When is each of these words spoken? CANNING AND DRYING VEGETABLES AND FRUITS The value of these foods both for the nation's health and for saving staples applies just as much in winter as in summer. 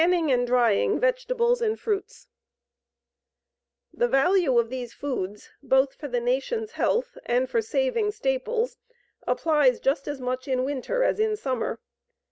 CANNING 0.03 0.31
AND 0.31 0.47
DRYING 0.47 0.99
VEGETABLES 0.99 1.61
AND 1.61 1.79
FRUITS 1.79 2.25
The 3.93 4.07
value 4.07 4.57
of 4.57 4.71
these 4.71 4.95
foods 4.95 5.51
both 5.61 5.93
for 5.93 6.07
the 6.07 6.19
nation's 6.19 6.71
health 6.71 7.19
and 7.27 7.47
for 7.47 7.61
saving 7.61 8.09
staples 8.09 8.77
applies 9.27 9.79
just 9.79 10.07
as 10.07 10.19
much 10.19 10.47
in 10.47 10.63
winter 10.65 11.03
as 11.03 11.19
in 11.19 11.37
summer. 11.37 11.79